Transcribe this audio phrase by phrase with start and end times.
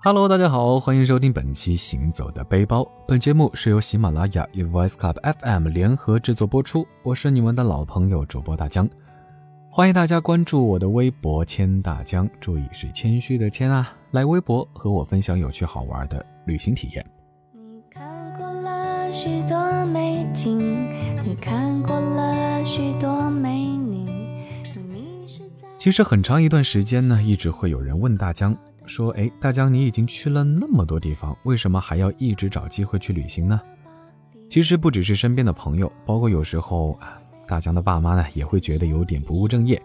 [0.00, 2.82] Hello，大家好，欢迎收听本期《行走的背包》。
[3.08, 6.86] 本节目是由喜马拉雅与 Voice Club FM 联合制作播出。
[7.02, 8.88] 我是你们的老朋友主播大江，
[9.68, 17.04] 欢迎大家关注我的微博“谦大江”，注意是谦虚的谦啊，来微博和我分享有趣好玩的旅行体验。
[17.52, 20.60] 你看过了许多美景，
[21.24, 24.08] 你看过了许多美女，
[25.76, 28.56] 其实很长一段时间呢，一直会有人问大江
[28.88, 33.60] 说：“哎，大江，你已经去了那么多地方，为什么还要一直找机会去旅行呢？”
[34.50, 39.80] 其实不只是身边的朋友，包括有时候啊，大江的爸妈呢也会觉得有点不务正业。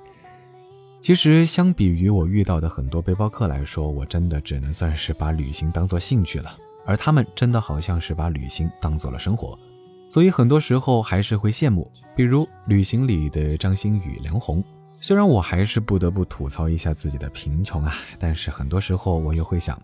[1.01, 9.59] 其实相比于我遇到的很多背包客来说，我真的只能算是把旅行当做兴趣了，而他们真的好像是把旅行当做了生活，
[10.07, 14.63] 所以很多时候还是会羡慕，比如旅行里的张馨予、梁红。
[15.03, 19.77] 虽然我还是不得不吐槽一下自己的贫穷啊，但是很多时候我又会想，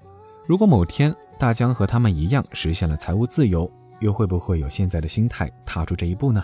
[0.47, 6.41] 如果某天大江和他们一样实现了财务自由，又会不会有现在的心态踏出这一步呢？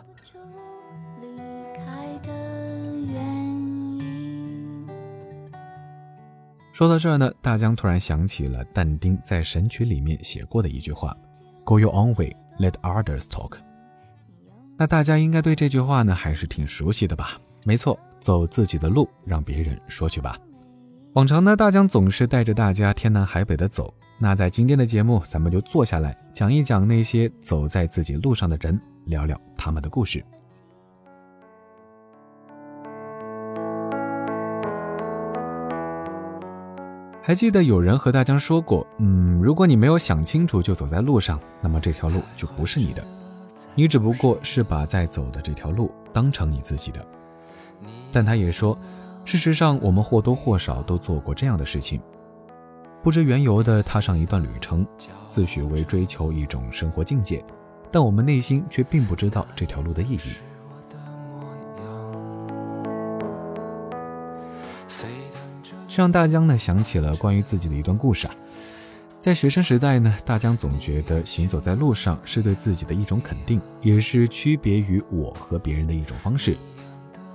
[6.73, 11.16] 说到这儿呢，大江突然想起了但丁在《神曲》里面写过的一句话
[11.64, 13.53] ：“Go your own way, let others talk。”
[14.76, 17.40] 那大家应该对这句话呢还是挺熟悉的吧？
[17.64, 20.36] 没错，走自己的路，让别人说去吧。
[21.14, 23.94] 往常呢，大江总是带着大家天南海北的走。
[24.18, 30.26] 那在今天的节目，咱们就坐下来讲一讲那些走在自己路上的人，聊聊他们的故事。
[37.22, 43.06] 还记得有人和大江说过，嗯，如果你没有想清楚就走在路上，那么这条路就不是你的，
[43.76, 47.06] 你只不过是把在走的这条路当成你自己的。
[48.12, 48.78] 但他也说，
[49.23, 52.00] 事实上我们或多或少都做过这样的事情，
[53.04, 54.86] 不知缘由的踏上一段旅程，
[55.28, 57.44] 自诩为追求一种生活境界，
[57.91, 60.34] 但我们内心却并不知道这条路的意义。
[65.88, 68.36] 这让大江呢想起了关于自己的一段故事啊。
[69.18, 76.57] 在学生时代呢，大江总觉得行走在路上是对自己的一种肯定，也是区别于我和别人的一种方式。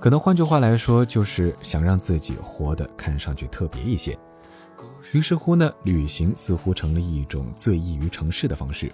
[0.01, 4.17] 可能换句话来说，就是想让自己活得看上去特别一些。
[5.11, 8.91] 于是乎呢，旅行似乎成了一种最易于成事的方式。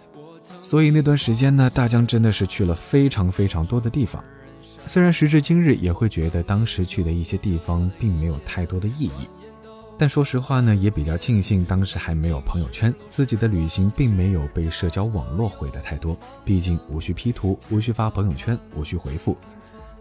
[0.61, 4.21] 所以那段时间呢，大江真的是去了非常非常多的地方。
[4.85, 9.29] 虽然时至今日也会觉得当时去的一些地方并没有太多的意义，
[9.97, 16.17] 但说实话呢，也比较庆幸当时还没有朋友圈，自己的旅行并没有被社交网络毁得太多。
[16.43, 19.37] 毕竟无需 P 图，无需发朋友圈，无需回复。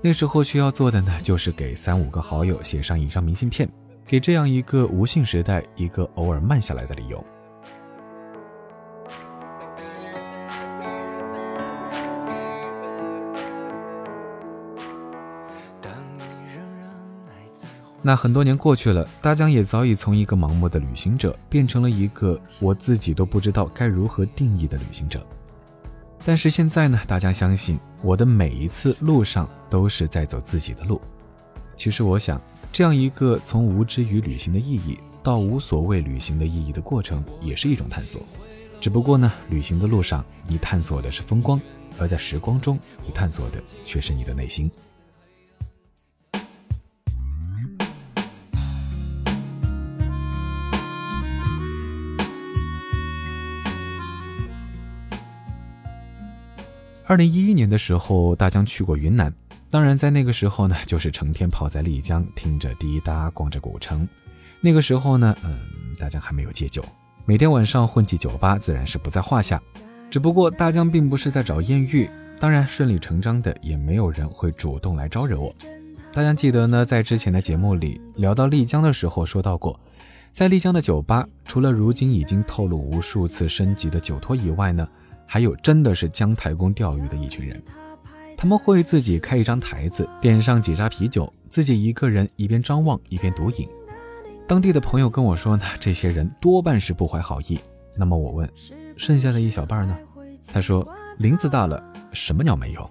[0.06, 3.68] 那时候需要做的呢，就是给三五个好友写上一张明信片，
[4.06, 7.26] 给这样一个无信时代一个偶尔慢下来的理由。
[18.00, 25.26] 那很多年过去了，大江也早已从一个盲目的旅行者，变成了一个我自己都不知道该如何定义的旅行者。
[26.26, 31.00] 但是现在呢，大家相信我的每一次路上都是在走自己的路。
[31.76, 32.42] 其实我想，
[32.72, 38.20] 这样一个从无知与旅行的意义到无所谓旅行的意义的过程，也是一种探索。
[38.80, 41.60] 只不过呢，旅行的路上你探索的是风光，
[41.96, 44.68] 而在时光中你探索的却是你的内心。
[57.08, 59.32] 二零一一年的时候，大江去过云南。
[59.70, 64.06] 当然，在那个时候呢，就是成天泡在丽江，听着滴答，逛着古城。
[64.60, 65.56] 那个时候呢，嗯，
[66.00, 66.84] 大江还没有戒酒，
[67.24, 69.62] 每天晚上混迹酒吧，自然是不在话下。
[70.10, 75.54] 只不过大江并不是在找艳遇，当然顺理成章的，也没有人会主动来招惹我。
[76.12, 79.78] 大家记得呢，在之前的节目里聊到丽江的时候，说到过，
[80.32, 84.88] 在丽江的酒吧，除了如今已经透露无数次升级的酒托以外呢。
[85.26, 87.62] 还有真的是姜太公钓鱼的一群人，
[88.36, 93.68] 他们会自己开一张台子，点上几扎啤酒，自己一个人一边张望一边独饮。
[94.46, 97.58] 当地的朋友跟我说呢，这些人多半是不怀好意。
[97.96, 98.48] 那么我问，
[98.96, 99.96] 剩下的一小半呢？
[100.52, 100.86] 他说，
[101.18, 101.82] 林子大了，
[102.12, 102.88] 什么鸟没有。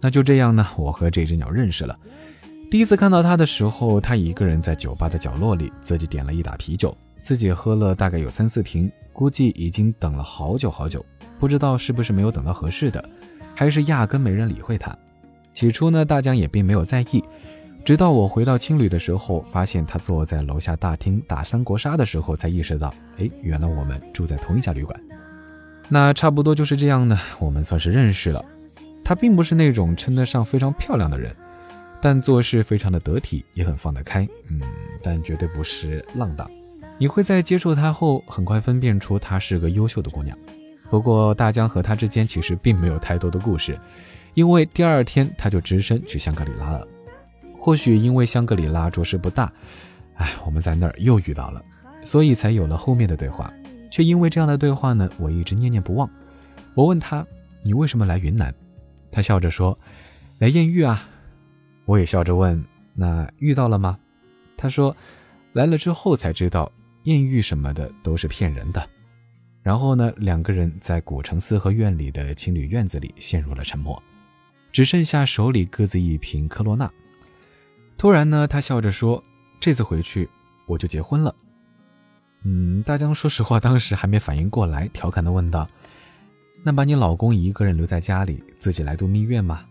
[0.00, 1.98] 那就这样呢，我和这只鸟认识了。
[2.68, 11.04] 第一次看到他的时候，他一个人在酒吧的角落里，自己点了一打啤酒，自己喝了大概有三四瓶，估计已经等了好久好久，
[11.38, 13.02] 不知道是不是没有等到合适的，
[13.54, 14.94] 还是压根没人理会他。
[15.54, 17.22] 起初呢，大江也并没有在意，
[17.84, 25.00] 直到我回到青旅的时候，发现他坐在楼下大厅打三国杀的时候，才意识到，哎，原来我们住在同一家旅馆。
[25.88, 28.44] 那差不多就是这样呢，我们算是认识了。
[29.04, 31.32] 他并不是那种称得上非常漂亮的人，
[32.00, 34.28] 但做事非常的得体，也很放得开。
[34.48, 34.60] 嗯，
[35.02, 36.48] 但绝对不是浪荡。
[36.98, 40.36] 你会在接触他后，很快分辨出她是个优秀的姑娘。
[40.88, 43.78] 不过大江和他之间其实并没有太多的故事，
[44.34, 46.86] 因为第二天他就只身去香格里拉了。
[47.58, 49.52] 或许因为香格里拉着实不大，
[50.14, 51.60] 哎，我们在那儿又遇到了，
[52.04, 53.52] 所以才有了后面的对话。
[53.90, 56.08] 却因为这样的对话呢，我一直念念不忘。
[56.74, 57.26] 我问他
[57.64, 58.54] ：“你为什么来云南？”
[59.10, 59.76] 他笑着说
[60.38, 61.08] ：“来艳遇啊。”
[61.86, 62.62] 我也笑着问
[62.94, 63.98] ：“那遇到了吗？”
[64.58, 64.94] 他说
[65.54, 66.70] ：“来了之后才知道，
[67.04, 68.86] 艳遇什么的都是骗人的。”
[69.62, 74.00] 然后呢，两个人在古城四合院里的情侣院子里陷入了沉默，
[74.70, 76.90] 只剩下手里各自一瓶科罗娜。
[77.96, 79.22] 突然呢，他笑着说
[79.58, 80.28] ：“这次回去
[80.66, 81.34] 我就结婚了。”
[82.44, 85.68] 嗯，大江说实话，当时还没反应过来，调侃的问道
[86.62, 89.64] ：“那把你老公一个人留在家里，自己来度蜜月吗？”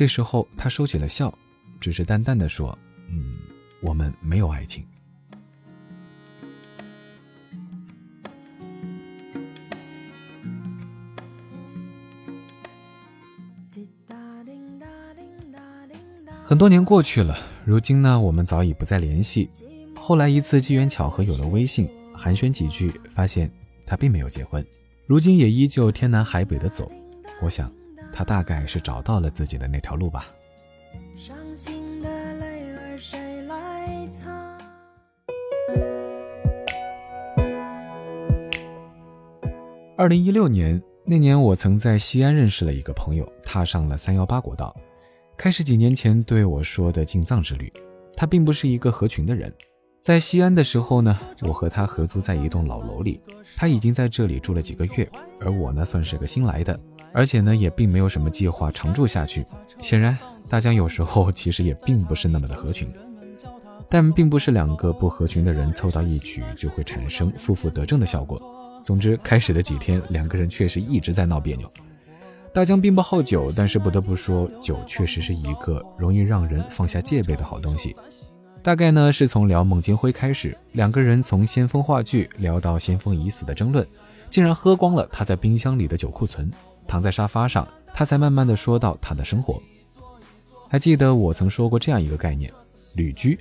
[0.00, 1.30] 这时候他收起了笑，
[1.78, 2.70] 只是淡淡的说
[3.12, 3.36] ：“嗯，
[3.82, 4.82] 我们没有爱情。”
[16.46, 17.36] 很多年过去了，
[17.66, 19.50] 如今呢，我们早已不再联系。
[19.94, 23.52] 后来一次机缘巧合有了微信，寒暄几句，发现
[23.84, 24.64] 他并没有结婚，
[25.04, 26.90] 如今也依旧天南海北的走。
[27.42, 27.70] 我想，
[28.20, 30.26] 他大概是找到了自己的那条路吧。
[31.16, 34.58] 伤心的泪儿谁来擦
[39.96, 44.76] 二零一六年那年，我曾在西安认识了一个朋友，踏上了三幺八国道。
[45.38, 47.72] 开始几年前对我说的进藏之旅，
[48.14, 49.50] 他并不是一个合群的人。
[50.02, 53.18] 在西安的时候呢，我和他合租在一栋老楼里，
[53.56, 56.78] 他已经在这里住了几个月，而我呢算是个新来的，
[57.12, 59.44] 而且呢也并没有什么计划常住下去。
[59.80, 60.16] 显然，
[60.48, 62.92] 大江有时候其实也并不是那么的合群，
[63.88, 68.40] 但并不是两个不合群的人凑到一起就会产生负负得正的效果。
[68.82, 71.68] 总之，开始的几天，两个人确实一直在闹别扭。
[72.52, 77.94] 大江并不好酒，但是不得不说，酒确实是一个容易让人放下戒备的好东西。
[78.62, 83.86] 大概呢是从聊孟京辉开始，两个人从先锋话剧聊到先锋已死的争论，
[84.28, 86.50] 竟然喝光了他在冰箱里的酒库存。
[86.90, 89.62] 躺在沙发上，他才慢慢的说到他的生活。
[90.68, 92.52] 还记得我曾说过这样一个概念，
[92.96, 93.38] 旅居，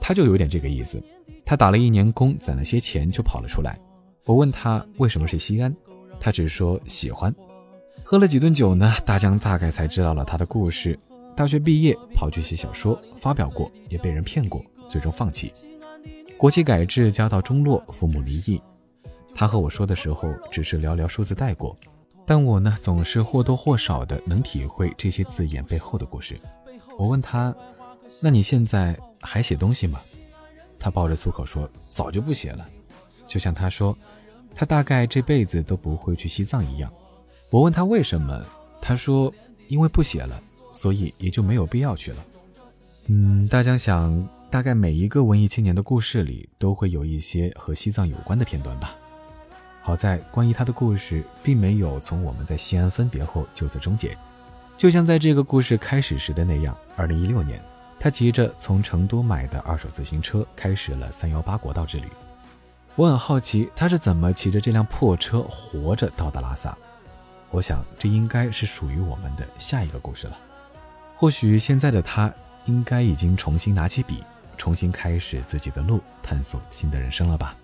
[0.00, 1.00] 他就有点这个意思。
[1.44, 3.78] 他打了一年工，攒了些钱就跑了出来。
[4.24, 5.72] 我问他为什么是西安，
[6.18, 7.32] 他只说喜欢。
[8.02, 10.98] 喝了几顿酒呢，大江大概才知道了他的故事。
[11.36, 15.52] 大学毕业跑去写小说，发表过，也被人骗过，最终放弃。
[16.36, 18.60] 国企改制，家道中落，父母离异。
[19.36, 21.76] 他和我说的时候，只是寥寥数字带过，
[22.26, 26.38] 但我呢，总是或多或少的能体会这些字眼背后的故事。
[26.98, 27.54] 我问他
[28.20, 30.00] ：“那你现在还写东西吗？”
[30.78, 32.68] 他抱着粗口说：“早就不写了。”
[33.28, 33.96] 就像他说，
[34.54, 36.92] 他大概这辈子都不会去西藏一样。
[37.50, 38.44] 我问他为什么，
[38.80, 39.32] 他说
[39.68, 40.42] 因为不写了，
[40.72, 42.24] 所以也就没有必要去了。
[43.06, 48.96] 嗯，大江想，大概每一个文艺青年的故事里都会有一些和西藏有关的片段吧。
[49.86, 54.18] 好在关于他的故事并没有从我们在西安分别后就此终结，
[54.76, 56.76] 就像在这个故事开始时的那样。
[56.96, 57.62] 二零一六年，
[58.00, 62.08] 他骑着从成都买的二手自行车开始了三幺八国道之旅。
[62.96, 66.76] 我很好奇他是怎么骑着这辆破车活着到达拉萨。
[67.52, 70.36] 我想，这应该是属于我们的下一个故事了。
[71.14, 72.28] 或许现在的他，
[72.64, 74.24] 应该已经重新拿起笔，
[74.56, 77.54] 重新开始自己的路，探索新的人生了吧。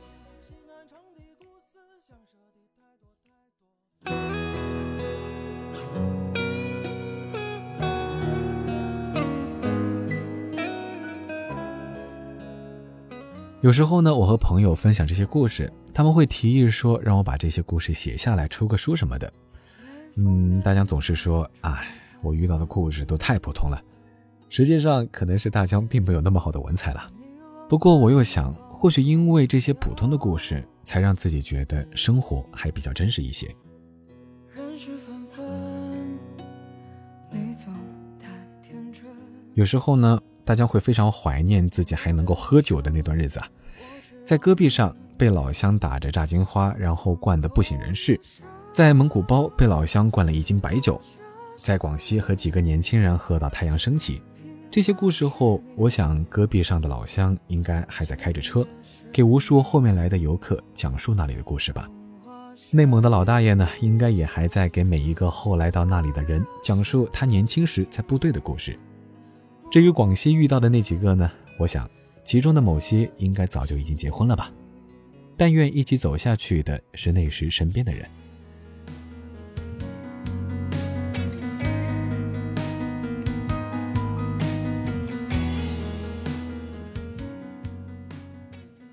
[13.62, 19.32] 有时候呢，我和朋友分享这些故事，他们会提议说，让我把这些故事写下来，出个书什么的。
[20.16, 21.86] 嗯，大家总是说，哎，
[22.22, 23.80] 我遇到的故事都太普通了。
[24.48, 27.06] 实际上，可能是大江并没有那么好的文采了。
[27.68, 33.46] 不过，我又想，或许因为这些普通的故事，才让自己觉得生活还比较真实一些。
[39.54, 43.48] 有时候呢，大家会非常怀念自己还能够喝酒的那段日子啊，
[44.24, 48.20] 在戈壁上被老乡打着炸金花，然后灌得不省人事。
[48.72, 51.00] 在蒙古包被老乡灌了一斤白酒，
[51.60, 54.22] 在广西和几个年轻人喝到太阳升起，
[54.70, 58.66] 这些故事后，我想戈壁上的老乡应该还在开着车，
[59.12, 61.88] 给无数后面来的游客讲述那里的故事吧。
[62.70, 68.78] 内蒙的老大爷呢，应该也还在给每一个后来到那里的人讲述他年轻时在部队的故事。
[69.72, 71.90] 至于广西遇到的那几个呢，我想
[72.24, 74.52] 其中的某些应该早就已经结婚了吧。
[75.34, 78.06] 但愿一起走下去的是那时身边的人。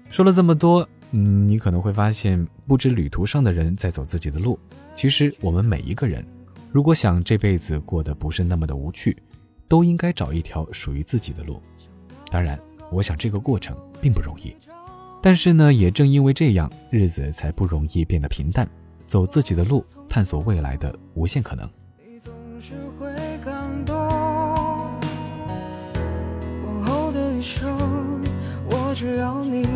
[0.10, 4.58] 说了这么多，嗯，你可能会发现，不止旅途上的人在走自己的路，
[4.96, 6.26] 其实我们每一个人，
[6.72, 9.18] 如果想这辈子过得不是那么的无趣，
[9.70, 11.62] 都应该找一条属于自己的路。
[12.30, 12.60] 当然，
[12.92, 14.54] 我想这个过程并不容易，
[15.22, 18.68] 但是呢，也正因为这样，日子才不容易变得平淡。
[19.08, 21.70] 走自己的路，探索未来的无限可能。
[22.04, 23.08] 你总是会
[23.44, 23.96] 感动，
[26.66, 27.78] 往后的余生，
[28.70, 29.68] 我只要你。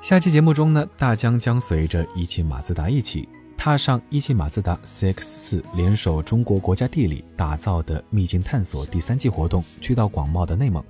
[0.00, 3.26] 下期节目中呢，大江将随着一汽马自达一起
[3.64, 10.84] 踏上一汽马自达 CX 四联手中国国家地理打造的秘境探索第三季活动，去到广袤的内蒙。